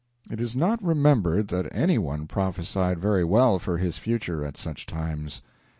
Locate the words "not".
0.55-0.83